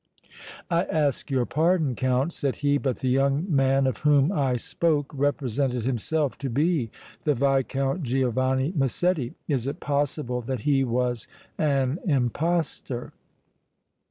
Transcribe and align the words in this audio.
"I 0.71 0.85
ask 0.85 1.29
your 1.29 1.45
pardon, 1.45 1.93
Count," 1.95 2.33
said 2.33 2.55
he, 2.65 2.79
"but 2.79 3.01
the 3.01 3.07
young 3.07 3.45
man 3.47 3.85
of 3.85 3.97
whom 3.99 4.31
I 4.31 4.57
spoke 4.57 5.11
represented 5.13 5.85
himself 5.85 6.39
to 6.39 6.49
be 6.49 6.89
the 7.23 7.35
Viscount 7.35 8.01
Giovanni 8.01 8.73
Massetti. 8.75 9.35
Is 9.47 9.67
it 9.67 9.79
possible 9.79 10.41
that 10.41 10.61
he 10.61 10.83
was 10.83 11.27
an 11.59 11.99
impostor?" 12.07 13.13